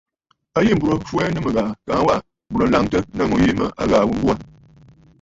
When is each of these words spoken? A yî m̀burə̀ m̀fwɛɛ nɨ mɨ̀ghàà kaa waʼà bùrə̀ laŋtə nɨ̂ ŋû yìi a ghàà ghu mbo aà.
A 0.57 0.59
yî 0.65 0.73
m̀burə̀ 0.77 0.95
m̀fwɛɛ 0.99 1.29
nɨ 1.31 1.39
mɨ̀ghàà 1.45 1.71
kaa 1.87 2.05
waʼà 2.07 2.23
bùrə̀ 2.51 2.69
laŋtə 2.73 2.97
nɨ̂ 3.17 3.25
ŋû 3.29 3.37
yìi 3.43 3.53
a 3.81 3.83
ghàà 3.89 4.07
ghu 4.07 4.15
mbo 4.19 4.29
aà. 4.33 4.39